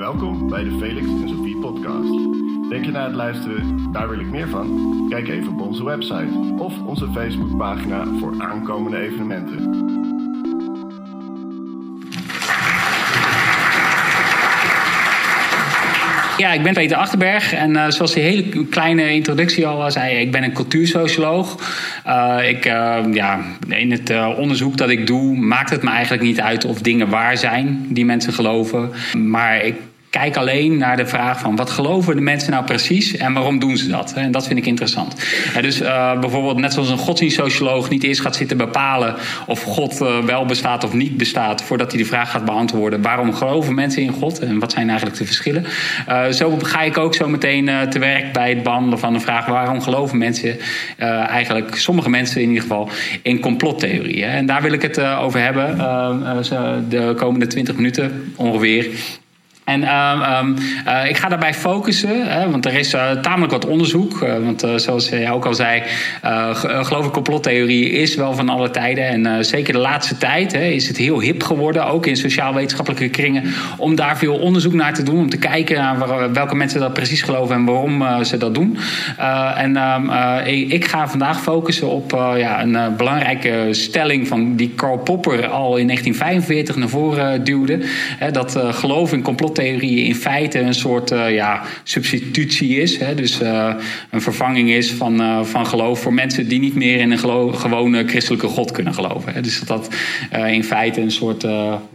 [0.00, 2.10] Welkom bij de Felix en Sophie podcast.
[2.68, 5.06] Denk je na het luisteren, daar wil ik meer van?
[5.08, 9.58] Kijk even op onze website of onze Facebookpagina voor aankomende evenementen.
[16.36, 20.32] Ja, ik ben Peter Achterberg en uh, zoals die hele kleine introductie al zei, ik
[20.32, 21.56] ben een cultuursocioloog.
[22.06, 26.40] Uh, ik, uh, ja, in het onderzoek dat ik doe, maakt het me eigenlijk niet
[26.40, 28.90] uit of dingen waar zijn die mensen geloven.
[29.14, 29.74] Maar ik
[30.10, 33.76] kijk alleen naar de vraag van wat geloven de mensen nou precies en waarom doen
[33.76, 34.12] ze dat?
[34.12, 35.14] En dat vind ik interessant.
[35.60, 39.14] dus uh, bijvoorbeeld net zoals een godsdienstsocioloog niet eerst gaat zitten bepalen
[39.46, 43.34] of God uh, wel bestaat of niet bestaat voordat hij de vraag gaat beantwoorden waarom
[43.34, 45.64] geloven mensen in God en wat zijn eigenlijk de verschillen.
[46.08, 49.46] Uh, zo ga ik ook zo meteen te werk bij het behandelen van de vraag
[49.46, 50.58] waarom geloven mensen
[51.26, 52.88] eigenlijk, sommige mensen in ieder geval,
[53.22, 54.28] in complottheorieën.
[54.28, 55.76] En daar wil ik het over hebben
[56.88, 58.86] de komende 20 minuten ongeveer.
[59.70, 60.56] En um,
[60.86, 64.20] uh, ik ga daarbij focussen, hè, want er is uh, tamelijk wat onderzoek.
[64.20, 65.82] Uh, want zoals jij ook al zei,
[66.62, 69.04] geloof ik, complottheorie is wel van alle tijden.
[69.04, 73.44] En zeker de laatste tijd hè, is het heel hip geworden, ook in sociaal-wetenschappelijke kringen,
[73.76, 75.18] om daar veel onderzoek naar te doen.
[75.18, 78.78] Om te kijken naar welke mensen dat precies geloven en waarom ze dat doen.
[79.56, 80.10] en um,
[80.46, 85.86] ik ga vandaag focussen op ja, een belangrijke stelling van die Karl Popper al in
[85.86, 87.78] 1945 naar voren duwde.
[88.18, 92.98] Hè, dat geloof in complottheorie complottheorie in feite een soort uh, ja, substitutie is.
[92.98, 93.14] Hè?
[93.14, 93.74] Dus uh,
[94.10, 98.04] een vervanging is van, uh, van geloof voor mensen die niet meer in een gewone
[98.06, 99.32] christelijke God kunnen geloven.
[99.32, 99.40] Hè?
[99.40, 99.94] Dus dat dat
[100.46, 101.42] in feite een soort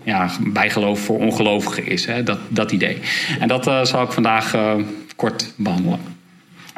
[0.03, 2.05] ja, bijgeloof voor ongelovigen is.
[2.05, 2.23] Hè?
[2.23, 2.97] Dat, dat idee.
[3.39, 4.55] En dat zal ik vandaag
[5.15, 6.14] kort behandelen.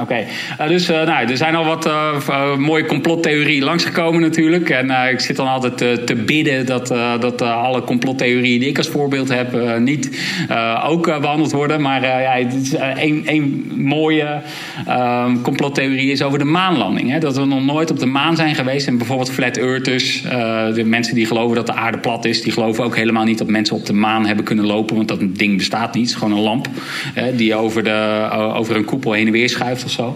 [0.02, 0.26] Oké,
[0.62, 4.70] uh, dus uh, nou, er zijn al wat uh, mooie complottheorieën langsgekomen natuurlijk.
[4.70, 6.88] En ik zit dan altijd te bidden dat,
[7.20, 10.22] dat alle complottheorieën die ik als voorbeeld heb niet
[10.86, 11.82] ook behandeld worden.
[11.82, 12.38] Maar ja,
[13.26, 14.42] één mooie
[14.86, 17.12] ehm, complottheorie is over de maanlanding.
[17.12, 17.20] Hè?
[17.20, 18.88] Dat we nog nooit op de maan zijn geweest.
[18.88, 20.22] En bijvoorbeeld flat earthers,
[20.74, 23.48] de mensen die geloven dat de aarde plat is, die geloven ook helemaal niet dat
[23.48, 24.96] mensen op de maan hebben kunnen lopen.
[24.96, 26.04] Want dat ding bestaat niet.
[26.04, 26.68] Het is gewoon een lamp
[27.36, 30.16] die over, de, over een koepel heen en weer schuift of.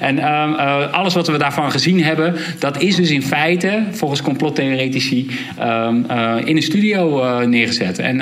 [0.00, 4.22] En ehm, eh, alles wat we daarvan gezien hebben, dat is dus in feite, volgens
[4.22, 5.30] complottheoretici,
[5.60, 6.04] um,
[6.44, 7.98] in een studio uh, neergezet.
[7.98, 8.20] En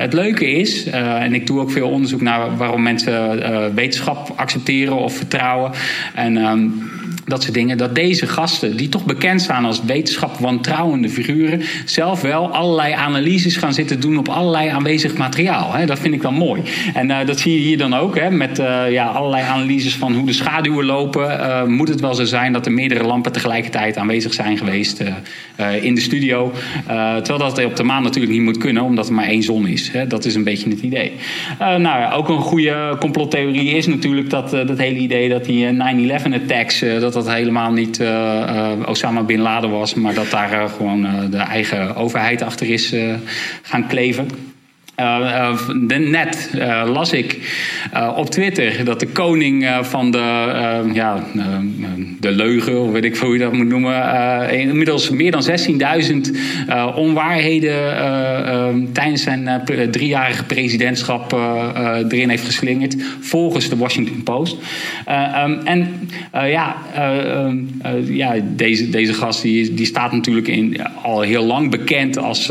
[0.00, 5.16] het leuke is, en ik doe ook veel onderzoek naar waarom mensen wetenschap accepteren of
[5.16, 5.70] vertrouwen.
[6.14, 6.60] En ehm,
[7.26, 7.76] dat soort dingen.
[7.78, 13.56] Dat deze gasten, die toch bekend staan als wetenschap wantrouwende figuren, zelf wel allerlei analyses
[13.56, 15.86] gaan zitten doen op allerlei aanwezig materiaal.
[15.86, 16.62] Dat vind ik dan mooi.
[16.94, 20.14] En uh, dat zie je hier dan ook, hè, met uh, ja, allerlei analyses van
[20.14, 21.30] hoe de schaduwen lopen.
[21.30, 25.02] Uh, moet het wel zo zijn dat er meerdere lampen tegelijkertijd aanwezig zijn geweest
[25.80, 26.52] in de studio?
[27.22, 29.90] terwijl dat op de maan natuurlijk niet moet kunnen, omdat er maar één zon is.
[30.08, 31.12] Dat is een beetje het idee.
[31.58, 35.76] nou ja, ook een goede complottheorie is natuurlijk dat, dat hele idee dat die 9-11
[36.32, 36.84] attacks.
[37.00, 41.36] dat dat helemaal niet uh, Osama Bin Laden was, maar dat daar uh, gewoon de
[41.36, 42.94] eigen overheid achter is
[43.62, 44.53] gaan kleven.
[45.00, 45.68] Uh,
[45.98, 47.38] net uh, las ik
[48.16, 50.18] op Twitter dat de koning van de,
[50.92, 51.24] ja,
[52.20, 56.36] de leugen, of weet ik hoe je dat moet noemen, inmiddels meer dan 16.000
[56.94, 61.32] onwaarheden ehm, tijdens zijn driejarige presidentschap
[62.08, 64.56] erin heeft geslingerd, volgens de Washington Post.
[64.56, 67.56] Um, en ja, ehm,
[68.04, 72.48] ja deze, deze gast die, die staat natuurlijk in, al heel lang bekend als,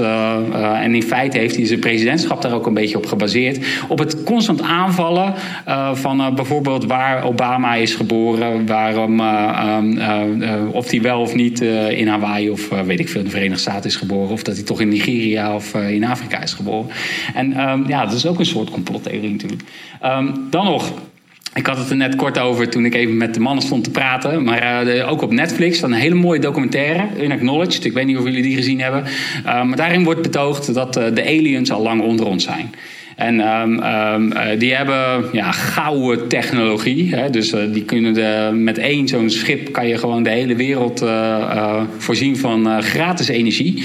[0.74, 3.66] en in feite heeft hij zijn presidentschap daar ook een beetje op gebaseerd.
[3.88, 5.34] Op het constant aanvallen
[5.68, 11.62] uh, van uh, bijvoorbeeld waar Obama is geboren, waarom, uh, of hij wel of niet
[11.90, 14.64] in Hawaii of weet ik veel in de Verenigde Staten is geboren, of dat hij
[14.64, 16.90] toch in Nigeria of in Afrika is geboren.
[17.34, 19.62] En um, ja, dat is ook een soort complottheorie natuurlijk.
[20.06, 20.92] Um, dan nog.
[21.54, 23.92] Ik had het er net kort over toen ik even met de mannen stond te
[23.92, 24.44] praten.
[24.44, 27.86] Maar uh, ook op Netflix een hele mooie documentaire, Unacknowledged.
[27.86, 29.04] Ik weet niet of jullie die gezien hebben.
[29.46, 32.76] Uh, maar daarin wordt betoogd dat uh, de aliens al lang onder ons zijn.
[33.16, 37.16] En um, um, die hebben ja, gouden technologie.
[37.16, 37.30] Hè?
[37.30, 41.06] Dus die kunnen de, met één zo'n schip kan je gewoon de hele wereld
[41.98, 43.84] voorzien van gratis energie.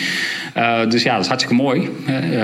[0.89, 1.89] Dus ja, dat is hartstikke mooi.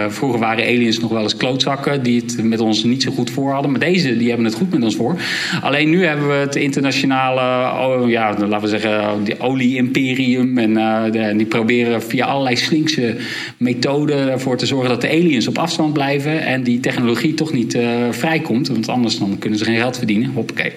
[0.09, 3.53] vroeger waren aliens nog wel eens klootzakken die het met ons niet zo goed voor
[3.53, 3.71] hadden.
[3.71, 5.17] Maar deze die hebben het goed met ons voor.
[5.63, 10.59] Alleen nu hebben we het internationale, oh, ja, laten we zeggen, die olie-imperium.
[10.59, 13.17] En die proberen via allerlei slinkse
[13.57, 16.45] methoden ervoor te zorgen dat de aliens op afstand blijven.
[16.45, 17.79] En die technologie toch niet
[18.11, 18.69] vrijkomt.
[18.69, 20.31] Want anders dan kunnen ze geen geld verdienen.
[20.35, 20.73] Hoppakee.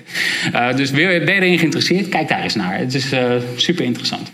[0.75, 2.09] Dus ben je erin geïnteresseerd?
[2.09, 2.77] Kijk daar eens naar.
[2.77, 3.13] Het is
[3.55, 4.31] super interessant.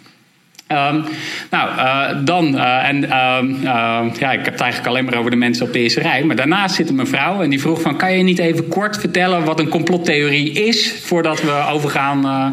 [0.74, 1.02] Ehm,
[1.50, 5.38] nou, uh, dan, uh, en uh, ja, ik heb het eigenlijk alleen maar over de
[5.38, 6.24] mensen op de eerste rij.
[6.24, 7.98] Maar daarnaast zit een mevrouw en die vroeg van...
[7.98, 10.96] kan je niet even kort vertellen wat een complottheorie is...
[11.04, 12.52] voordat we overgaan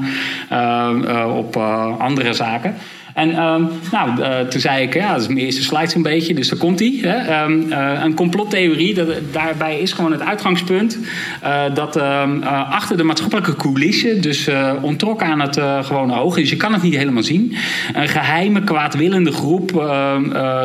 [1.37, 1.57] op
[1.99, 2.75] andere zaken?
[3.15, 6.35] En um, nou, uh, toen zei ik, ja, dat is mijn eerste slide zo'n beetje,
[6.35, 7.23] dus daar komt hij.
[7.45, 10.99] Um, uh, een complottheorie, dat, daarbij is gewoon het uitgangspunt
[11.43, 14.49] uh, dat um, achter de maatschappelijke coulissen, dus
[14.81, 17.57] ontrokken aan het gewone oog, dus je kan het niet helemaal zien,
[17.93, 19.69] een geheime kwaadwillende groep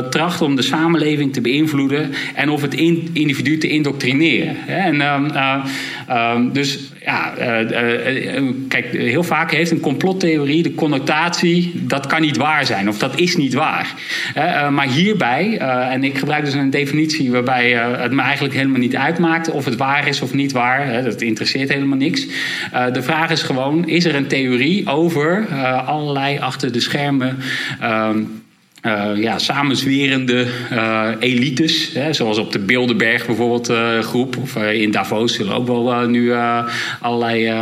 [0.09, 4.67] tracht om de samenleving te beïnvloeden en of het in, individu te indoctrineren.
[4.67, 5.01] En,
[6.51, 7.33] dus ja,
[8.67, 13.19] kijk, heel vaak heeft een complottheorie de connotatie dat kan niet waar zijn of dat
[13.19, 13.93] is niet waar.
[14.71, 15.57] Maar hierbij,
[15.89, 19.75] en ik gebruik dus een definitie waarbij het me eigenlijk helemaal niet uitmaakt of het
[19.75, 21.03] waar is of niet waar.
[21.03, 22.27] dat interesseert helemaal niks.
[22.93, 25.47] de vraag is gewoon: is er een theorie over
[25.85, 27.37] allerlei achter de schermen?
[27.79, 28.19] Ehm,
[29.15, 35.33] ja, samenzwerende uh, elites, hè, zoals op de Bilderberg bijvoorbeeld uh, groep, of in Davos
[35.33, 36.33] zullen ook wel nu
[36.99, 37.53] allerlei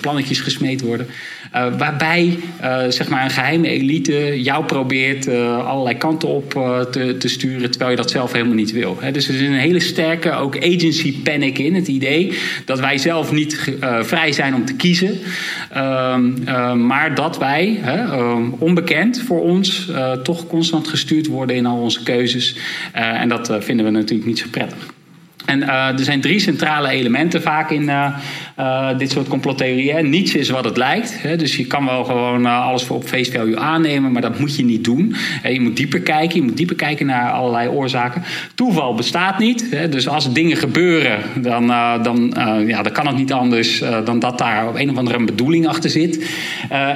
[0.00, 1.06] plannetjes gesmeed worden.
[1.54, 6.50] Uh, waarbij uh, zeg maar een geheime elite jou probeert uh, allerlei kanten op
[6.90, 8.98] te, te, sturen, terwijl je dat zelf helemaal niet wil.
[9.12, 11.74] Dus er is een hele sterke ook agency panic in.
[11.74, 15.18] Het idee dat wij zelf niet vrij zijn om te kiezen,
[15.72, 17.80] ehm, maar dat wij,
[18.58, 19.90] onbekend voor ons,
[20.22, 22.56] toch constant gestuurd worden in al onze keuzes.
[22.92, 24.96] en dat vinden we natuurlijk niet zo prettig.
[25.48, 28.06] En uh, er zijn drie centrale elementen vaak in uh,
[28.58, 30.10] uh, dit soort complottheorieën.
[30.10, 31.22] Niets is wat het lijkt.
[31.22, 31.36] Hè?
[31.36, 34.64] Dus je kan wel gewoon alles voor op face value aannemen, maar dat moet je
[34.64, 35.14] niet doen.
[35.42, 38.22] je moet dieper kijken, je moet dieper kijken naar allerlei oorzaken.
[38.54, 39.66] Toeval bestaat niet.
[39.70, 39.88] Hè?
[39.88, 41.66] Dus als dingen gebeuren, dan,
[42.02, 42.34] dan,
[42.66, 45.90] ja, dan kan het niet anders dan dat daar op een of andere bedoeling achter
[45.90, 46.30] zit.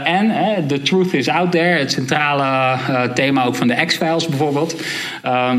[0.04, 0.32] en
[0.66, 2.78] the truth is out there, het centrale
[3.14, 4.82] thema ook van de X-Files bijvoorbeeld.
[5.22, 5.58] Ehm,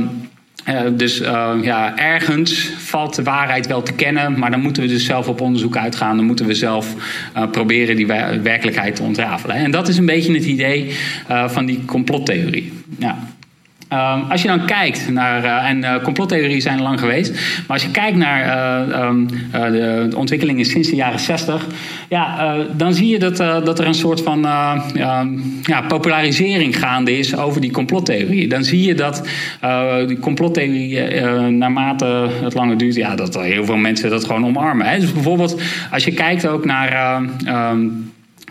[0.70, 4.90] uh, dus uh, ja, ergens valt de waarheid wel te kennen, maar dan moeten we
[4.90, 6.16] dus zelf op onderzoek uitgaan.
[6.16, 6.96] Dan moeten we zelf
[7.38, 8.08] uh, proberen die
[8.42, 9.56] werkelijkheid te ontrafelen.
[9.56, 10.96] En dat is een beetje het idee
[11.48, 12.74] van die complottheorie.
[12.98, 13.33] Ja.
[13.94, 17.84] Um, als je dan kijkt naar, uh, en uh, complottheorieën zijn lang geweest, maar als
[17.84, 18.46] je kijkt naar
[18.90, 21.68] uh, um, de ontwikkelingen sinds de jaren 60,
[22.10, 24.42] ja, dan zie je dat, dat er een soort van
[25.64, 28.48] ja, popularisering gaande is over die complottheorie.
[28.48, 29.28] Dan zie je dat
[30.08, 34.88] die complottheorie, naarmate het langer duurt, ja, dat heel veel mensen dat gewoon omarmen.
[34.88, 35.00] Hè?
[35.00, 35.62] Dus bijvoorbeeld,
[35.92, 37.22] als je kijkt ook naar.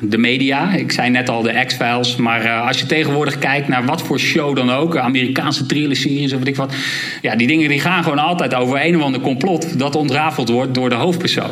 [0.05, 0.75] De media.
[0.75, 2.17] Ik zei net al de X-Files.
[2.17, 4.97] Maar uh, als je tegenwoordig kijkt naar wat voor show dan ook.
[4.97, 6.75] Amerikaanse thriller-series of weet ik wat.
[7.23, 9.79] Ja, die dingen die gaan gewoon altijd over een of ander complot.
[9.79, 11.51] Dat ontrafeld wordt door de hoofdpersoon.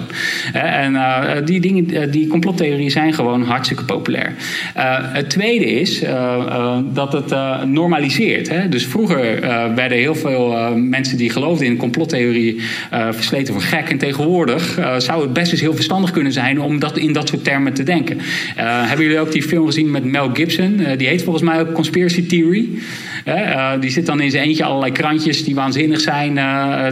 [0.52, 4.34] en uh, die, dingen, die complottheorieën zijn gewoon hartstikke populair.
[5.12, 6.04] het tweede is
[6.92, 7.34] dat het
[7.66, 8.48] normaliseert.
[8.48, 8.68] Hè?
[8.68, 9.40] Dus vroeger
[9.74, 12.60] werden heel veel mensen die geloofden in complottheorie
[12.90, 13.90] versleten voor gek.
[13.90, 17.44] En tegenwoordig zou het best eens heel verstandig kunnen zijn om dat in dat soort
[17.44, 18.20] termen te denken.
[18.58, 20.80] Uh, hebben jullie ook die film gezien met Mel Gibson?
[20.80, 22.68] Uh, die heet volgens mij ook Conspiracy Theory.
[23.26, 26.34] Uh, die zit dan in zijn eentje allerlei krantjes die waanzinnig zijn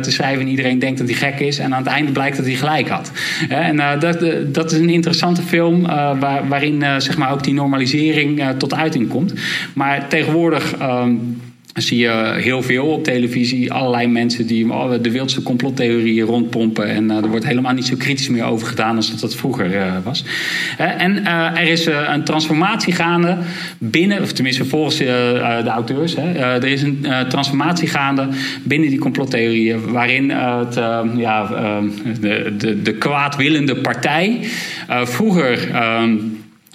[0.03, 0.41] te schrijven.
[0.41, 1.59] En iedereen denkt dat hij gek is.
[1.59, 3.13] En aan het einde blijkt dat hij gelijk had.
[3.49, 5.83] en dat, dat is een interessante film
[6.21, 9.33] waar, waarin zeg maar ook die normalisering tot uiting komt.
[9.75, 10.75] Maar tegenwoordig.
[10.79, 11.11] Ehm,
[11.75, 13.73] zie je heel veel op televisie.
[13.73, 16.89] Allerlei mensen die oh, de wildste complottheorieën rondpompen.
[16.89, 19.75] En uh, er wordt helemaal niet zo kritisch meer over gedaan als dat dat vroeger
[19.75, 20.25] uh, was.
[20.81, 21.27] Uh, en
[21.57, 23.39] er is een transformatie gaande
[23.79, 26.17] binnen, of tenminste volgens de auteurs.
[26.17, 28.29] er is een transformatie gaande
[28.63, 29.91] binnen die complottheorieën.
[29.91, 30.75] Waarin het,
[31.17, 31.47] ja,
[32.21, 34.41] de, de, de kwaadwillende partij
[34.89, 36.17] vroeger ehm,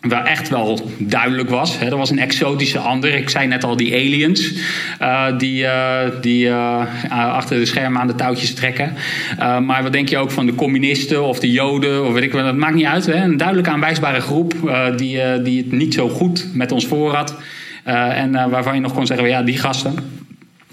[0.08, 1.80] Waar echt wel duidelijk was.
[1.80, 1.86] Hè.
[1.86, 3.14] Er was een exotische ander.
[3.14, 4.54] Ik zei net al die aliens.
[5.02, 8.94] Uh, die, uh, die uh, achter de schermen aan de touwtjes trekken.
[9.38, 12.06] maar wat denk je ook van de communisten of de joden?
[12.06, 12.44] Of weet ik wat.
[12.44, 13.08] Dat maakt niet uit.
[13.08, 14.54] Een duidelijk aanwijsbare groep.
[14.96, 17.36] die, die het niet zo goed met ons voor had.
[17.84, 19.28] en waarvan je nog kon zeggen.
[19.28, 19.96] Ja, die gasten.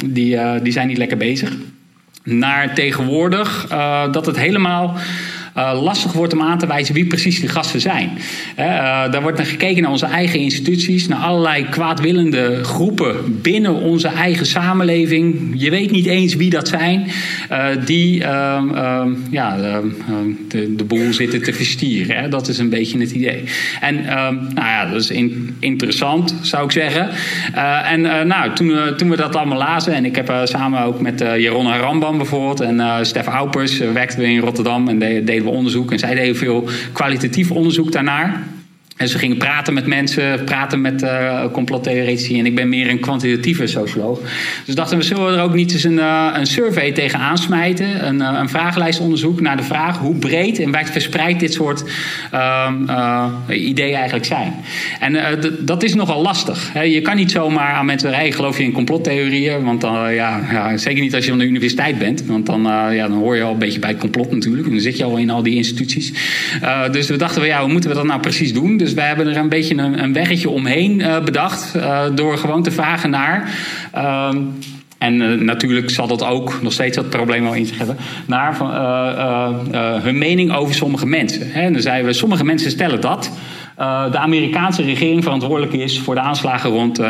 [0.06, 1.56] Die, die zijn niet lekker bezig.
[2.24, 3.66] Naar tegenwoordig.
[4.10, 4.96] dat het helemaal
[5.56, 8.10] uh, lastig wordt om aan te wijzen wie precies die gasten zijn.
[8.58, 8.64] Uh,
[9.10, 14.46] daar wordt naar gekeken naar onze eigen instituties, naar allerlei kwaadwillende groepen binnen onze eigen
[14.46, 15.52] samenleving.
[15.54, 17.06] Je weet niet eens wie dat zijn,
[17.52, 19.86] uh, die ehm, ehm, ja, ehm,
[20.48, 22.16] de, de, boel zitten te verstieren.
[22.16, 22.28] Hè?
[22.28, 23.44] Dat is een beetje het idee.
[23.80, 23.94] En
[24.54, 27.08] nou ja, dat is in, interessant, zou ik zeggen.
[27.84, 31.76] en nou, toen, toen we dat allemaal lazen, en ik heb samen ook met Jeroen
[31.76, 36.14] Rambam bijvoorbeeld en Stef Aupers werkten we in Rotterdam en deden we onderzoek en zij
[36.14, 38.42] deden veel kwalitatief onderzoek daarnaar.
[39.00, 42.38] En ze gingen praten met mensen, praten met uh.
[42.38, 44.20] En ik ben meer een kwantitatieve socioloog.
[44.66, 48.06] Dus dachten we, zullen we er ook niet eens een, uh, een survey tegen aansmijten?
[48.06, 51.84] Een, uh, een vragenlijstonderzoek naar de vraag hoe breed en wijd verspreid dit soort
[52.34, 54.54] uh, ideeën eigenlijk zijn.
[55.00, 56.70] En dat is nogal lastig.
[56.72, 56.82] Hè?
[56.82, 59.64] Je kan niet zomaar aan mensen rijden, geloof je in complottheorieën?
[59.64, 62.26] Want dan, ja, ja, zeker niet als je van de universiteit bent.
[62.26, 64.66] Want dan, ja, dan hoor je al een beetje bij het complot natuurlijk.
[64.66, 66.12] En dan zit je al in al die instituties.
[66.90, 68.76] dus we dachten, ja, hoe moeten we dat nou precies doen?
[68.76, 71.78] Dus wij hebben er een beetje een, een weggetje omheen bedacht.
[72.14, 73.50] door gewoon te vragen naar.
[73.92, 74.36] Ehm,
[74.98, 77.96] en uh, natuurlijk zal dat ook nog steeds dat probleem wel in zich hebben.
[78.26, 78.70] Naar van,
[80.02, 81.50] hun mening over sommige mensen.
[81.50, 81.60] Hè.
[81.60, 83.30] En dan zeiden we, sommige mensen stellen dat.
[84.10, 87.04] de Amerikaanse regering verantwoordelijk is voor de aanslagen rond 9-11.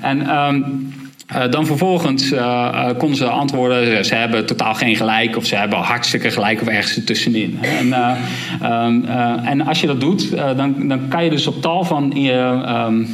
[0.00, 0.94] En um,
[1.32, 5.78] uh, dan vervolgens uh, konden ze antwoorden, ze hebben totaal geen gelijk of ze hebben
[5.78, 7.58] hartstikke gelijk of ergens ertussenin.
[7.60, 7.92] En,
[8.72, 9.04] um,
[9.44, 13.08] en als je dat doet, dan, dan kan je dus op tal van um,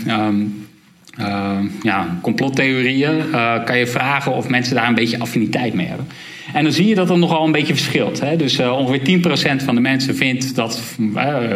[1.20, 3.24] uh, ja, complottheorieën
[3.64, 6.06] kan je vragen of mensen daar een beetje affiniteit mee hebben.
[6.52, 8.20] En dan zie je dat dat nogal een beetje verschilt.
[8.20, 8.36] Hè?
[8.36, 9.20] Dus uh, ongeveer
[9.60, 10.82] 10% van de mensen vindt dat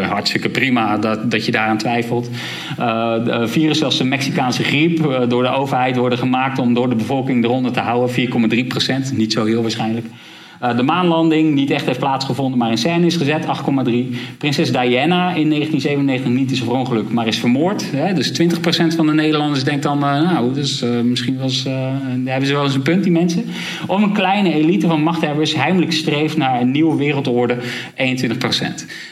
[0.08, 2.30] hartstikke prima dat, dat je daaraan twijfelt.
[3.44, 7.72] virussen zoals de Mexicaanse griep door de overheid worden gemaakt om door de bevolking eronder
[7.72, 8.14] te houden.
[9.12, 10.06] 4,3%, niet zo heel waarschijnlijk.
[10.62, 13.50] Uh, de maanlanding niet echt heeft plaatsgevonden, maar in scène is gezet, 8,3.
[14.38, 17.90] Prinses Diana in 1997 niet is verongelukt, maar is vermoord.
[17.90, 18.12] Hè?
[18.12, 21.64] Dus 20% van de Nederlanders denkt dan, uh, nou, dus, uh, misschien was,
[22.24, 23.44] hebben ze wel eens een punt, die mensen.
[23.86, 27.60] Om een kleine elite van machthebbers heimelijk streeft naar een nieuwe wereldorde, 21%.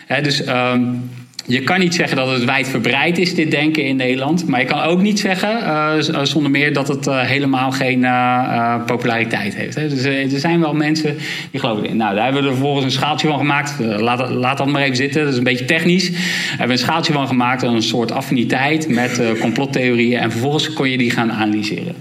[0.07, 0.23] Hè?
[0.23, 0.49] Dus...
[0.49, 1.03] Um,
[1.47, 4.47] je kan niet zeggen dat het wijdverbreid is, dit denken in Nederland.
[4.47, 8.85] Maar je kan ook niet zeggen, uh, zonder meer, dat het uh, helemaal geen uh,
[8.87, 9.75] populariteit heeft.
[9.75, 9.89] Hè.
[9.89, 11.17] Dus er zijn wel mensen
[11.51, 11.97] die geloven in.
[11.97, 13.75] Nou, daar hebben we er vervolgens een schaaltje van gemaakt.
[13.79, 16.11] laat, laat, dat maar even zitten, dat is een beetje technisch.
[16.11, 20.19] Daar hebben we een schaaltje van gemaakt, een soort affiniteit met complottheorieën.
[20.19, 21.95] En vervolgens kon je die gaan analyseren.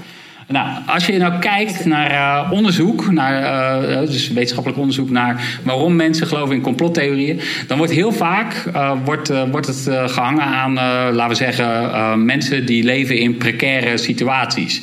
[0.48, 3.42] Nou, als je nou kijkt naar uh, onderzoek, naar,
[3.90, 8.72] uh, dus wetenschappelijk onderzoek naar waarom mensen geloven in complottheorieën, dan wordt heel vaak
[9.04, 10.74] wordt, wordt het gehangen aan,
[11.14, 14.82] laten we zeggen, mensen die leven in precaire situaties.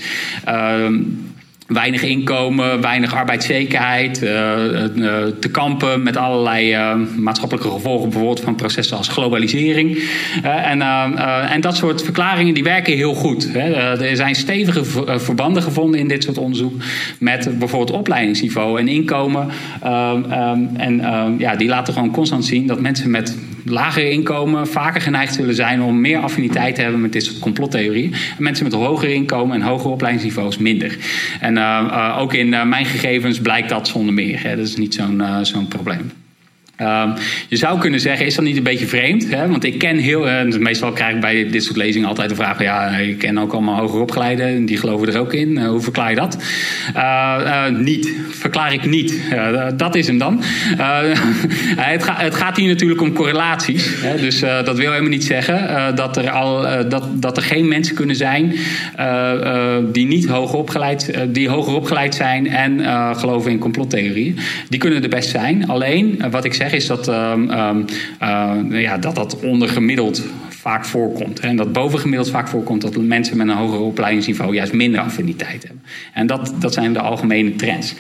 [1.71, 4.31] Ehm, weinig inkomen, weinig arbeidszekerheid, uh,
[4.95, 6.77] uh, te kampen met allerlei
[7.17, 10.03] maatschappelijke gevolgen, bijvoorbeeld van processen als globalisering.
[10.43, 10.83] en,
[11.51, 13.53] en dat soort verklaringen die werken heel goed.
[13.53, 13.73] Hè.
[14.05, 14.85] er zijn stevige
[15.21, 16.83] verbanden gevonden in dit soort onderzoek
[17.19, 19.49] met bijvoorbeeld opleidingsniveau en inkomen.
[19.85, 21.03] Um, en
[21.39, 25.83] ja, die laten gewoon constant zien dat mensen met lager inkomen vaker geneigd zullen zijn
[25.83, 28.13] om meer affiniteit te hebben met dit soort complottheorieën.
[28.13, 30.97] En mensen met hoger inkomen en hogere opleidingsniveaus minder.
[31.41, 34.43] En uh, ook in uh, mijn gegevens blijkt dat zonder meer.
[34.43, 34.57] Hè.
[34.57, 36.11] Dat is niet zo'n zo'n probleem.
[36.81, 37.15] Um,
[37.49, 39.31] je zou kunnen zeggen, is dat niet een beetje vreemd?
[39.31, 39.49] Hè?
[39.49, 42.63] Want ik ken heel, uh, meestal krijg ik bij dit soort lezingen altijd de vraag:
[42.63, 45.51] ja, ik ken ook allemaal hoger opgeleiden, die geloven er ook in.
[45.51, 46.39] Uh, hoe verklaar je dat?
[46.97, 49.15] Uh, niet, verklaar ik niet.
[49.77, 50.41] dat is hem dan.
[51.77, 53.89] het, het, gaat hier natuurlijk om correlaties.
[54.01, 54.17] Hè?
[54.17, 58.17] Dus dat wil helemaal niet zeggen dat, er al, dat, dat er geen mensen kunnen
[58.17, 58.55] zijn
[59.93, 62.81] die niet hoger opgeleid, die hoger opgeleid zijn en
[63.17, 64.39] geloven in complottheorieën.
[64.69, 65.69] Die kunnen er best zijn.
[65.69, 67.85] Alleen, wat ik zeg is dat um, um,
[68.23, 71.41] uh, ja, dat, dat ondergemiddeld vaak voorkomt.
[71.41, 75.83] En dat bovengemiddeld vaak voorkomt dat mensen met een hoger opleidingsniveau juist minder affiniteit hebben.
[76.13, 77.95] En dat, dat zijn de algemene trends.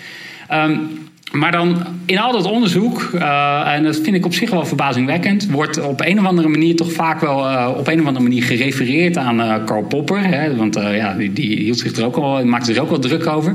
[0.52, 4.64] Um, maar dan in al dat onderzoek, uh, en dat vind ik op zich wel
[4.64, 8.24] verbazingwekkend, wordt op een of andere manier toch vaak wel uh, op een of andere
[8.24, 10.26] manier gerefereerd aan uh, Karl Popper.
[10.26, 13.26] Hè, want ja, die, die, hield zich er ook al, maakte zich ook wel druk
[13.26, 13.52] over.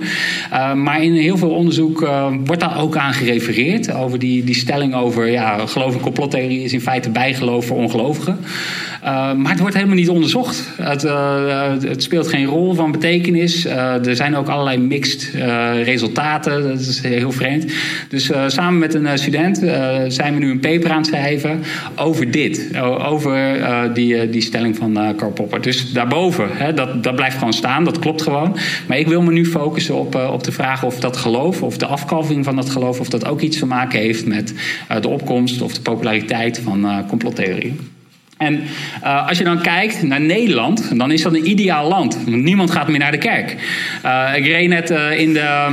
[0.75, 2.08] maar in heel veel onderzoek
[2.46, 3.94] wordt daar ook aan gerefereerd.
[3.94, 8.38] Over die, die stelling over ja, geloof in complottheorie is in feite bijgeloof voor ongelovigen.
[9.38, 10.70] maar het wordt helemaal niet onderzocht.
[10.82, 11.01] Het,
[11.88, 13.65] het speelt geen rol van betekenis.
[13.65, 15.32] er zijn ook allerlei mixed
[15.84, 16.63] resultaten.
[16.63, 17.64] Dat is heel vreemd.
[18.10, 21.05] Dus uh, samen met een eh, student uh, zijn we nu een paper aan het
[21.05, 21.63] schrijven
[21.95, 22.69] over dit.
[22.81, 23.57] Over
[23.93, 25.62] die, die stelling van Karl Popper.
[25.62, 28.57] Dus daarboven, hè, dat, dat blijft gewoon staan, dat klopt gewoon.
[28.88, 31.86] Maar ik wil me nu focussen op, op de vraag of dat geloof, of de
[31.86, 34.53] afkalving van dat geloof, of dat ook iets te maken heeft met
[35.01, 37.94] de opkomst of de populariteit van complottheorieën.
[38.37, 38.63] En
[39.03, 42.23] uh, als je dan kijkt naar Nederland, dan is dat een ideaal land.
[42.25, 43.55] Want niemand gaat meer naar de kerk.
[44.05, 45.67] Uh, ik, reed net, uh, in de,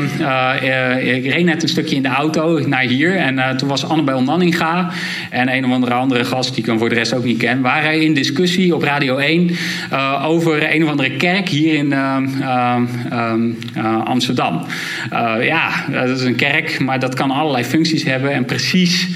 [1.16, 3.16] ik reed net een stukje in de auto naar hier.
[3.16, 4.90] En toen was Annabel Nanninga
[5.30, 8.02] en een of andere andere gast, die ik voor de rest ook niet ken, waren
[8.02, 9.50] in discussie op Radio 1
[10.22, 11.94] over een of andere kerk hier in
[14.04, 14.66] Amsterdam.
[15.40, 18.32] ja, dat is een kerk, maar dat kan allerlei functies hebben.
[18.32, 19.08] En precies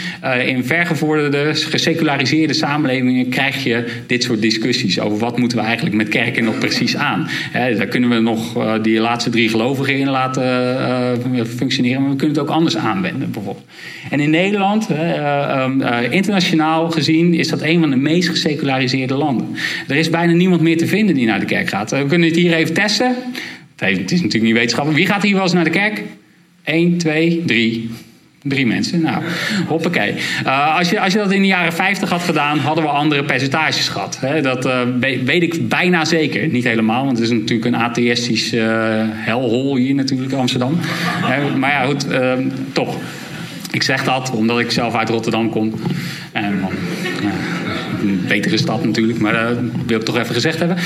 [0.46, 6.08] in vergevorderde, geseculariseerde samenlevingen krijg je dit soort discussies over wat moeten we eigenlijk met
[6.08, 7.28] kerken nog precies aan.
[7.52, 10.42] daar kunnen we nog uh, die laatste drie gelovigen in laten
[11.34, 13.66] uh, functioneren, maar we kunnen het ook anders aanwenden bijvoorbeeld.
[14.10, 19.48] En in Nederland, ehm, internationaal gezien, is dat een van de meest geseculariseerde landen.
[19.88, 21.90] Er is bijna niemand meer te vinden die naar de kerk gaat.
[21.90, 23.14] We kunnen het hier even testen.
[23.76, 25.04] Het is natuurlijk niet wetenschappelijk.
[25.04, 26.02] Wie gaat hier wel eens naar de kerk?
[26.64, 27.90] 1, 2, 3.
[28.48, 29.22] Drie mensen, nou,
[29.66, 30.14] hoppakee.
[30.44, 33.24] Uh, als, je, als je dat in de jaren 50 had gedaan, hadden we andere
[33.24, 34.18] percentages gehad.
[34.42, 34.80] Dat uh,
[35.24, 36.48] weet ik bijna zeker.
[36.48, 38.62] Niet helemaal, want het is natuurlijk een atheïstisch uh,
[39.08, 40.78] helhol hier natuurlijk, Amsterdam.
[41.56, 42.96] maar ja, goed, ehm, toch.
[43.70, 45.72] Ik zeg dat omdat ik zelf uit Rotterdam kom.
[46.32, 46.64] En
[48.00, 50.76] een betere stad natuurlijk, maar dat wil ik toch even gezegd hebben.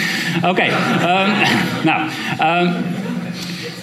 [0.42, 1.32] Oké, um,
[1.88, 2.00] nou...
[2.64, 2.72] Um,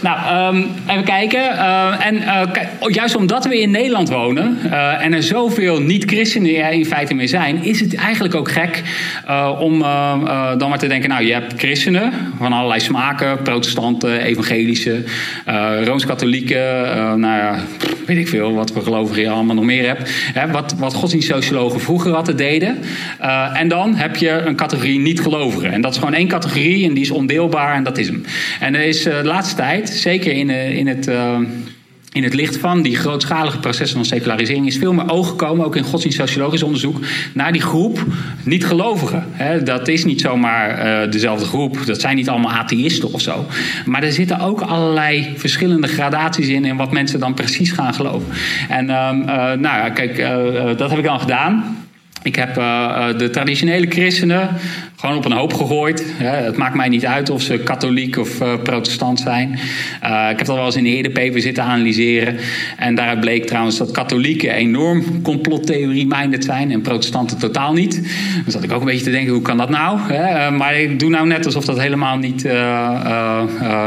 [0.01, 1.39] nou, um, even kijken.
[1.39, 2.41] Uh, en uh,
[2.87, 7.63] juist omdat we in Nederland wonen uh, en er zoveel niet-christenen in feite meer zijn,
[7.63, 8.83] is het eigenlijk ook gek
[9.59, 9.79] om
[10.57, 15.03] dan maar te denken: nou, je hebt christenen van allerlei smaken, protestanten, evangelische,
[15.83, 17.59] rooms-katholieken, nou ja,
[18.07, 20.11] weet ik veel wat voor gelovigen allemaal nog meer hebt.
[20.33, 22.77] Hè, wat, wat godsdienstsociologen vroeger altijd deden.
[23.53, 25.71] en dan heb je een categorie niet-gelovigen.
[25.71, 28.23] En dat is gewoon één categorie en die is ondeelbaar en dat is hem.
[28.59, 31.39] En er is de laatste tijd zeker in, eh, in het eh,
[32.11, 35.75] in het licht van die grootschalige processen van secularisering is veel meer oog gekomen, ook
[35.75, 36.99] in godsdienstsociologisch onderzoek,
[37.33, 38.05] naar die groep
[38.43, 39.25] niet-gelovigen.
[39.63, 43.45] Dat is niet zomaar uh, dezelfde groep, dat zijn niet allemaal atheïsten of zo.
[43.85, 48.27] Maar er zitten ook allerlei verschillende gradaties in en wat mensen dan precies gaan geloven.
[48.69, 50.17] En uh, uh, nou ja, kijk,
[50.77, 51.77] dat heb ik dan gedaan.
[52.23, 52.55] Ik heb
[53.17, 54.49] de traditionele christenen
[54.99, 56.05] gewoon op een hoop gegooid.
[56.17, 59.49] Het maakt mij niet uit of ze katholiek of uh, protestant zijn.
[60.03, 62.35] Uh, ik heb dat wel eens in de eerder paper zitten analyseren.
[62.77, 67.95] En daaruit bleek trouwens dat katholieken enorm complottheorie-minded zijn en protestanten totaal niet.
[68.43, 69.99] Dan zat ik ook een beetje te denken, hoe kan dat nou?
[70.11, 72.41] Uh, maar ik doe nou net alsof dat helemaal niet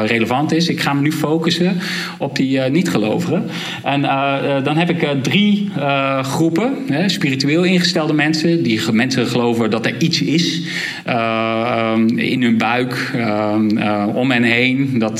[0.04, 0.68] relevant is.
[0.68, 1.78] Ik ga me nu focussen
[2.18, 3.50] op die niet-gelovigen.
[3.84, 4.00] En
[4.64, 5.70] dan heb ik drie
[6.22, 6.72] groepen.
[7.06, 8.62] spiritueel ingestelde mensen.
[8.62, 10.62] Die mensen geloven dat er iets is.
[11.10, 14.98] Uh, in hun buik, uh, om hen heen.
[14.98, 15.18] Dat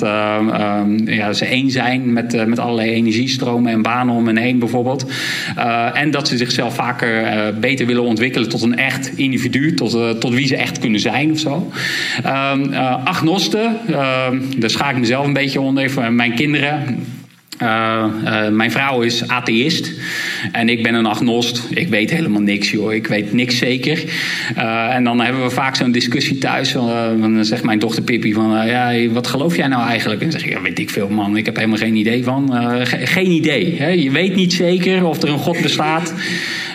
[1.05, 5.07] ja, ze één zijn met, met allerlei energiestromen en banen om hen heen bijvoorbeeld.
[5.95, 10.47] en dat ze zichzelf vaker beter willen ontwikkelen tot een echt individu, tot, tot wie
[10.47, 11.71] ze echt kunnen zijn of zo.
[13.05, 13.77] agnosten,
[14.57, 15.91] daar schaak ik mezelf een beetje onder.
[15.91, 16.99] Voor mijn kinderen
[17.63, 19.93] uh, uh, mijn vrouw is atheïst
[20.53, 21.63] en ik ben een agnost.
[21.71, 22.93] Ik weet helemaal niks, joh.
[22.93, 24.05] Ik weet niks zeker.
[24.57, 26.73] Uh, en dan hebben we vaak zo'n discussie thuis.
[26.73, 30.21] dan zegt mijn dochter Pippi van, ja, wat geloof jij nou eigenlijk?
[30.21, 31.37] En dan zeg ik, ja, weet ik veel, man.
[31.37, 32.53] Ik heb helemaal geen idee van.
[32.87, 33.75] Ge geen idee.
[33.79, 33.89] Hè?
[33.89, 36.15] Je weet niet zeker of er een God bestaat.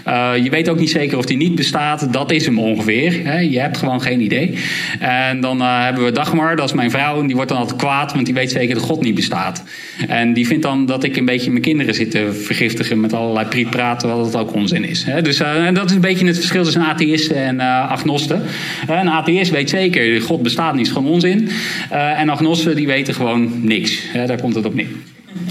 [0.08, 2.14] Uh, je weet ook niet zeker of die niet bestaat.
[2.14, 3.20] Dat is hem ongeveer.
[3.24, 3.40] Hè?
[3.40, 4.58] Je hebt gewoon geen idee.
[5.00, 7.20] En dan uh, hebben we Dagmar, dat is mijn vrouw.
[7.20, 9.64] En die wordt dan altijd kwaad, want die weet zeker dat God niet bestaat.
[10.08, 13.48] En die vindt dan dat ik een beetje mijn kinderen zit te vergiftigen met allerlei
[13.48, 15.04] prietpraten, wat het ook onzin is.
[15.04, 15.22] Hè?
[15.22, 18.42] Dus uh, dat is een beetje het verschil tussen atheïsten en agnosten.
[18.88, 21.50] een atheïst weet zeker, God bestaat niet, is gewoon onzin.
[21.90, 24.00] en agnosten die weten gewoon niks.
[24.08, 24.26] Hè?
[24.26, 24.88] Daar komt het op neer.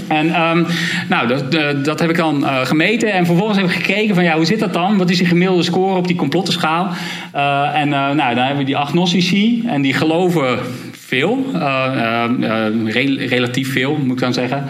[0.07, 0.65] En um,
[1.09, 3.13] nou, dat, uh, dat heb ik dan uh, gemeten.
[3.13, 4.97] En vervolgens heb ik gekeken van ja, hoe zit dat dan?
[4.97, 6.89] Wat is die gemiddelde score op die complottenschaal?
[7.35, 9.63] Uh, en nou, dan hebben we die agnostici.
[9.65, 10.59] En die geloven
[11.05, 14.63] veel, uh, uh, relatief veel moet ik dan zeggen,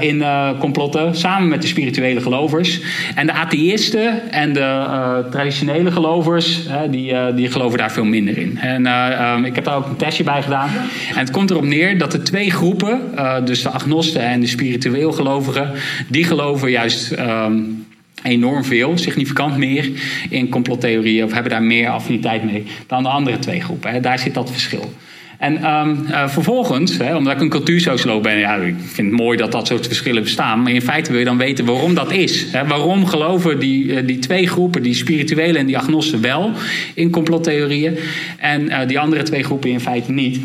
[0.00, 0.24] in
[0.58, 2.80] complotten, samen met de spirituele gelovers.
[3.14, 6.58] En de atheïsten en de traditionele gelovers,
[6.90, 8.58] die, die geloven daar veel minder in.
[8.58, 10.68] En um, ik heb daar ook een testje bij gedaan.
[11.14, 13.00] En het komt erop neer dat de twee groepen,
[13.44, 15.70] dus de agnosten en de spiritueel gelovigen,
[16.08, 17.10] die geloven juist.
[17.18, 17.86] Um,
[18.22, 19.90] enorm veel, significant meer
[20.30, 24.02] in complottheorieën of hebben daar meer affiniteit mee dan de andere twee groepen.
[24.02, 24.92] Daar zit dat verschil.
[25.42, 29.38] En um, uh, vervolgens, hè, omdat ik een cultuursocioloog ben, ja, ik vind het mooi
[29.38, 30.62] dat dat soort verschillen bestaan.
[30.62, 32.46] Maar in feite wil je dan weten waarom dat is.
[32.52, 32.66] Hè.
[32.66, 36.50] Waarom geloven die, uh, die twee groepen, die spirituele en die agnosten, wel
[36.94, 37.98] in complottheorieën
[38.38, 40.40] en uh, die andere twee groepen in feite niet?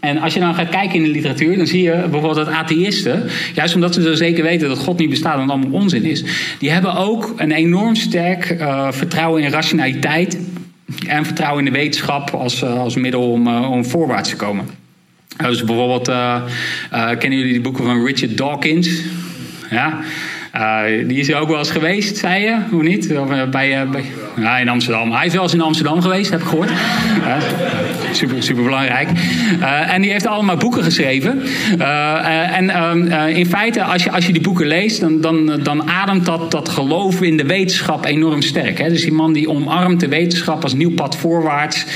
[0.00, 3.22] En als je dan gaat kijken in de literatuur, dan zie je bijvoorbeeld dat atheïsten,
[3.54, 6.24] juist omdat ze zo zeker weten dat God niet bestaat en allemaal onzin is,
[6.58, 8.56] die hebben ook een enorm sterk
[8.90, 10.38] vertrouwen in rationaliteit
[11.06, 14.66] en vertrouwen in de wetenschap als, eh, als middel om, uh, om voorwaarts te komen.
[15.36, 16.10] Dus bijvoorbeeld,
[17.18, 19.02] kennen jullie die boeken van Richard Dawkins?
[19.70, 19.98] Ja.
[21.06, 22.58] die is er ook wel eens geweest, zei je?
[22.70, 23.08] Hoe niet?
[23.50, 25.12] Bij, bij, in Amsterdam.
[25.12, 26.70] Hij is wel eens in Amsterdam geweest, heb ik gehoord.
[28.12, 29.08] Super, super belangrijk.
[29.88, 31.42] en die heeft allemaal boeken geschreven.
[32.52, 36.26] en ehm, in feite, als je, als je die boeken leest, dan, dan, dan ademt
[36.26, 38.78] dat, dat geloof in de wetenschap enorm sterk.
[38.78, 38.88] Hè?
[38.88, 41.86] Dus die man die omarmt de wetenschap als nieuw pad voorwaarts.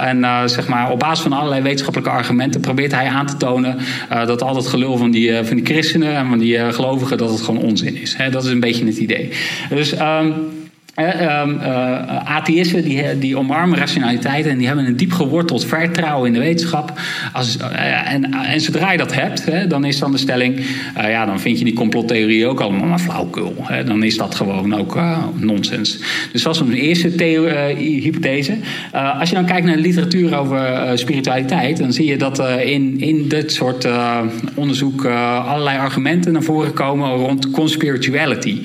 [0.00, 3.78] en zeg maar, op basis van allerlei wetenschappelijke argumenten probeert hij aan te tonen
[4.26, 7.40] dat al dat gelul van die, van die christenen en van die gelovigen, dat het
[7.40, 8.14] gewoon onzin is.
[8.16, 8.30] Hè?
[8.30, 9.28] Dat is een beetje het idee.
[9.70, 9.98] Dus.
[9.98, 10.61] Um,
[10.96, 16.38] uh, atheïsten die, die omarmen rationaliteit en die hebben een diep geworteld vertrouwen in de
[16.38, 16.92] wetenschap.
[17.32, 20.60] Als, uh, en, zodra je dat hebt, hè, dan is dan de stelling,
[20.94, 23.54] ja, dan vind je die complottheorie ook allemaal maar flauwkul.
[23.62, 23.84] Hè.
[23.84, 25.00] Dan is dat gewoon ook
[25.34, 25.98] nonsens.
[26.32, 27.08] Dus dat is een eerste
[27.76, 28.56] hypothese.
[28.92, 33.28] als je dan kijkt naar de literatuur over spiritualiteit, dan zie je dat in, in
[33.28, 33.88] dit soort
[34.54, 38.62] onderzoek allerlei argumenten naar voren komen rond conspirituality.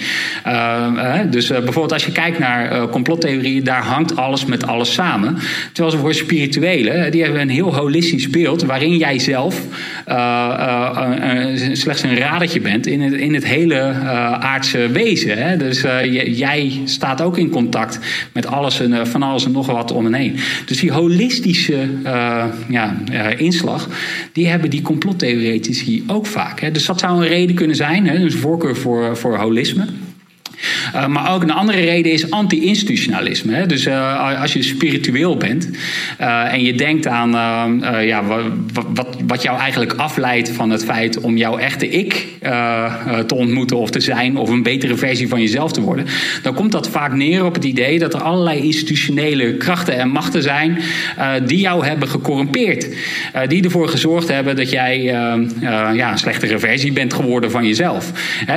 [1.29, 5.37] dus bijvoorbeeld als je kijkt naar uh, complottheorieën, daar hangt alles met alles samen.
[5.73, 9.61] Terwijl ze voor spirituelen, die hebben een heel holistisch beeld waarin jij zelf
[10.07, 11.07] uh,
[11.73, 13.81] slechts een radertje bent in het, in het hele
[14.39, 15.37] aardse wezen.
[15.37, 15.57] Hè?
[15.57, 15.81] Dus
[16.25, 17.99] jij staat ook in contact
[18.33, 20.35] met alles en, van alles en nog wat om en heen.
[20.65, 21.87] Dus die holistische
[22.67, 22.95] ja,
[23.37, 23.89] inslag,
[24.31, 26.59] die hebben die complottheoretici ook vaak.
[26.59, 26.71] Hè?
[26.71, 28.15] Dus dat zou een reden kunnen zijn, hè?
[28.15, 29.85] een voorkeur voor, voor holisme.
[30.95, 33.65] Uh, maar ook een andere reden is anti-institutionalisme.
[33.65, 35.69] Dus uh, als je spiritueel bent
[36.21, 37.31] uh, en je denkt aan
[38.05, 38.23] ja,
[38.93, 42.27] wat, wat jou eigenlijk afleidt van het feit om jouw echte ik
[43.25, 46.05] te ontmoeten of te zijn of een betere versie van jezelf te worden,
[46.41, 50.43] dan komt dat vaak neer op het idee dat er allerlei institutionele krachten en machten
[50.43, 50.79] zijn
[51.45, 52.87] die jou hebben gecorrumpeerd.
[53.47, 55.01] die ervoor gezorgd hebben dat jij
[55.93, 58.11] ja, een slechtere versie bent geworden van jezelf.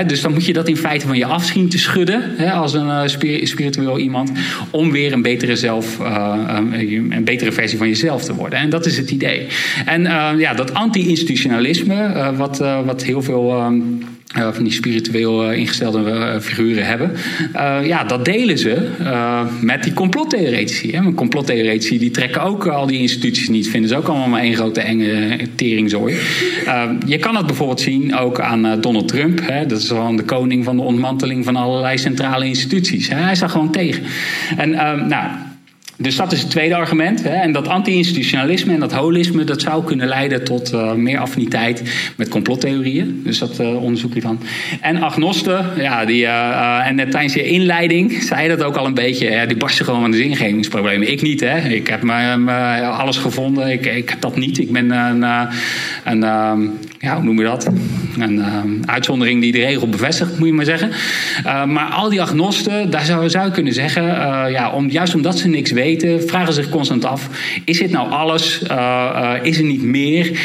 [0.07, 2.87] dus dan moet je dat in feite van je afschieten te schudden hè, als een
[2.87, 3.03] uh,
[3.43, 4.33] spiritueel iemand,
[4.71, 6.35] om weer een betere, zelf, uh,
[6.81, 8.59] een betere versie van jezelf te worden.
[8.59, 9.47] En dat is het idee.
[9.85, 10.03] En
[10.39, 13.65] ja, dat anti-institutionalisme, wat, wat heel veel.
[13.65, 17.13] Um, uh, van die spiritueel uh, ingestelde uh, figuren hebben.
[17.87, 18.89] ja, dat delen ze
[19.61, 20.93] met die complottheoretici.
[20.93, 21.15] Hè.
[21.15, 23.69] Complottheoretici die trekken ook al die instituties niet.
[23.69, 26.17] Vinden ze ook allemaal maar één grote enge teringzooi.
[27.07, 29.41] je kan het bijvoorbeeld zien ook aan Donald Trump.
[29.43, 29.67] Hè.
[29.67, 33.09] Dat is gewoon de koning van de ontmanteling van allerlei centrale instituties.
[33.09, 34.03] Hij staat gewoon tegen.
[34.57, 34.71] En
[35.09, 35.25] nou
[36.01, 37.23] dus dat is het tweede argument.
[37.23, 37.31] Hè.
[37.31, 41.83] En dat anti-institutionalisme en dat holisme, dat zou kunnen leiden tot uh, meer affiniteit
[42.17, 43.21] met complottheorieën.
[43.25, 44.41] Dus dat uh, onderzoek dan.
[44.81, 48.87] En agnosten, ja, die, uh, en net tijdens je inleiding zei je dat ook al
[48.87, 49.31] een beetje.
[49.31, 51.13] Ja, die barsten gewoon van de zingevingsproblemen.
[51.13, 51.59] Ik niet, hè.
[51.69, 52.09] Ik heb
[52.85, 53.71] alles gevonden.
[53.71, 54.59] Ik, ik heb dat niet.
[54.59, 55.23] Ik ben een,
[56.05, 56.61] een ehm,
[57.01, 57.71] ja, hoe noem je dat?
[58.19, 60.91] Een uitzondering die de regel bevestigt, moet je maar zeggen.
[61.73, 64.03] maar al die agnosten, daar zou, zou je kunnen zeggen,
[64.51, 67.29] ja, om, juist omdat ze niks weten vragen zich constant af:
[67.65, 68.63] is dit nou alles?
[68.71, 70.41] Uh, is er niet meer?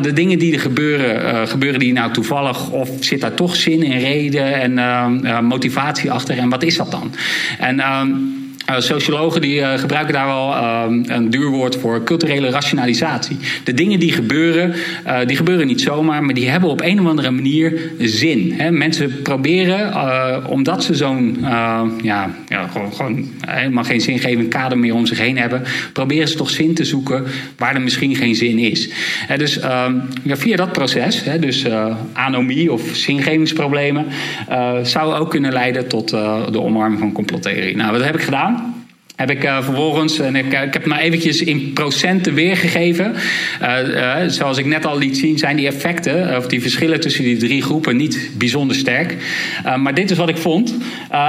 [0.00, 2.70] De dingen die er gebeuren, gebeuren die nou toevallig?
[2.70, 4.76] Of zit daar toch zin en reden
[5.22, 6.38] en motivatie achter?
[6.38, 7.12] En wat is dat dan?
[7.58, 8.38] En.
[8.70, 13.36] Ehm, uh, sociologen die, uh, gebruiken daar wel uh, een duur woord voor culturele rationalisatie.
[13.64, 14.74] De dingen die gebeuren,
[15.06, 18.54] uh, die gebeuren niet zomaar, maar die hebben op een of andere manier zin.
[18.70, 21.38] Mensen proberen, omdat ze zo'n
[22.02, 26.36] ja, ja, gewoon, gewoon, helemaal geen zingevend kader meer om zich heen hebben, proberen ze
[26.36, 27.24] toch zin te zoeken
[27.56, 28.90] waar er misschien geen zin is.
[29.36, 29.94] dus ehm,
[30.26, 31.64] via dat proces, dus
[32.12, 34.06] anomie of zingevingsproblemen,
[34.82, 37.76] zou ook kunnen leiden tot de omarming van complottheorie.
[37.76, 38.59] Nou, wat heb ik gedaan?
[39.20, 43.14] Heb ik uh, vervolgens, en ik, ik heb maar eventjes in procenten weergegeven.
[43.62, 47.36] Uh, zoals ik net al liet zien, zijn die effecten, of die verschillen tussen die
[47.36, 49.16] drie groepen niet bijzonder sterk.
[49.76, 50.74] maar dit is wat ik vond.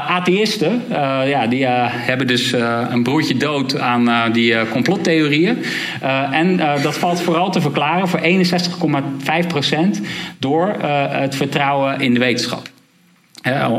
[0.07, 0.81] atheïsten,
[1.25, 2.51] ja, die hebben dus
[2.89, 5.57] een broertje dood aan die complottheorieën.
[6.31, 8.25] en dat valt vooral te verklaren voor 61,5%
[10.39, 10.75] door
[11.09, 12.69] het vertrouwen in de wetenschap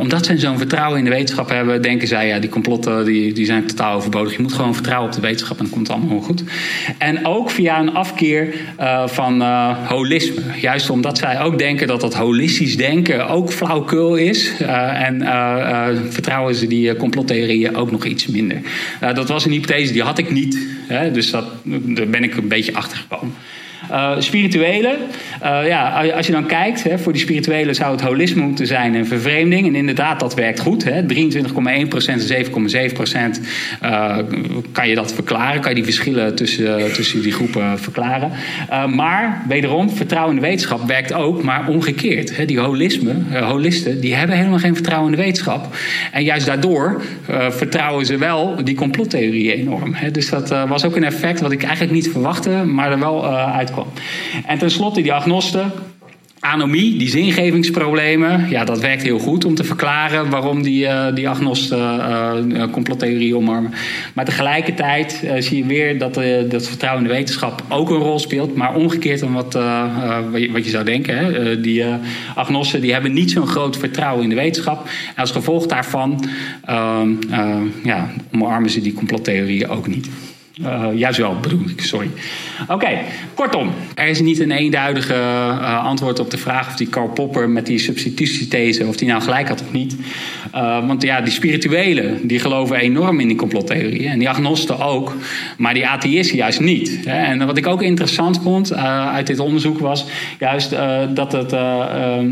[0.00, 3.46] omdat ze zo'n vertrouwen in de wetenschap hebben, denken zij, ja, die complotten die, die
[3.46, 4.36] zijn totaal overbodig.
[4.36, 6.42] Je moet gewoon vertrouwen op de wetenschap en dan komt het allemaal goed.
[6.98, 10.42] En ook via een afkeer uh, van uh, holisme.
[10.60, 14.52] Juist omdat zij ook denken dat dat holistisch denken ook flauwkul is.
[14.60, 15.20] En
[16.10, 18.60] vertrouwen ze die complottheorieën ook nog iets minder.
[19.14, 20.58] dat was een hypothese, die had ik niet.
[20.86, 23.34] Hè, dus dat, daar ben ik een beetje achter gekomen.
[23.90, 24.96] Uh, spirituele,
[25.42, 28.94] uh, ja, als je dan kijkt, hè, voor die spirituele zou het holisme moeten zijn
[28.94, 29.66] en vervreemding.
[29.66, 30.84] En inderdaad, dat werkt goed.
[30.84, 30.90] 23,1%
[32.06, 33.42] en 7,7%
[33.82, 34.16] uh,
[34.72, 35.60] kan je dat verklaren.
[35.60, 38.30] Kan je die verschillen tussen, tussen die groepen verklaren.
[38.94, 42.36] maar wederom, vertrouwen in de wetenschap werkt ook, maar omgekeerd.
[42.36, 42.44] Hè.
[42.44, 45.76] Die holisme, holisten, die hebben helemaal geen vertrouwen in de wetenschap.
[46.12, 47.02] En juist daardoor
[47.48, 49.94] vertrouwen ze wel die complottheorieën enorm.
[49.94, 50.10] Hè.
[50.10, 53.24] Dus dat was ook een effect wat ik eigenlijk niet verwachtte, maar er wel
[54.46, 55.72] En tenslotte die agnosten.
[56.44, 61.28] Anomie, die zingevingsproblemen, ja, dat werkt heel goed om te verklaren waarom die, uh, die
[61.28, 61.78] agnosten
[62.52, 63.72] uh, complottheorie omarmen.
[64.14, 66.14] Maar tegelijkertijd uh, zie je weer dat
[66.48, 69.54] dat vertrouwen in de wetenschap ook een rol speelt, maar omgekeerd dan wat,
[70.52, 71.16] wat je zou denken.
[71.16, 71.60] Hè.
[71.60, 71.84] die
[72.34, 74.88] agnosten die hebben niet zo'n groot vertrouwen in de wetenschap.
[75.14, 76.24] En als gevolg daarvan
[77.82, 80.08] ja, omarmen ze die complottheorieën ook niet.
[80.60, 82.10] Uh, juist wel, bedoel ik, sorry.
[82.68, 82.88] Oké,
[83.34, 83.70] kortom.
[83.94, 87.66] Er is niet een eenduidige uh, antwoord op de vraag of die Karl Popper met
[87.66, 89.96] die substitutiethese, of die nou gelijk had of niet.
[90.54, 94.10] Uh, want ja, die spirituelen, die geloven enorm in die complottheorieën.
[94.10, 95.14] En die agnosten ook,
[95.56, 96.98] maar die atheïsten juist niet.
[97.04, 97.22] Hè.
[97.22, 100.06] En wat ik ook interessant vond uit dit onderzoek was
[100.38, 100.70] juist
[101.14, 101.50] dat het,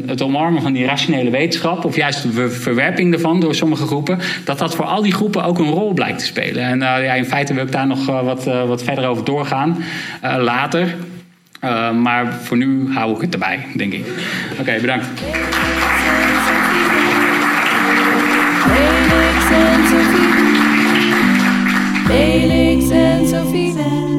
[0.07, 4.59] het omarmen van die rationele wetenschap, of juist de verwerping ervan door sommige groepen, dat
[4.59, 6.63] dat voor al die groepen ook een rol blijkt te spelen.
[6.63, 9.77] En ja, in feite wil ik daar nog wat, uh, wat verder over doorgaan
[10.25, 10.95] uh, later.
[11.65, 14.05] Uh, maar voor nu hou ik het erbij, denk ik.
[14.61, 15.07] Oké, bedankt.
[18.73, 20.29] Felix en Sophie.
[22.07, 24.10] Felix en Sophie.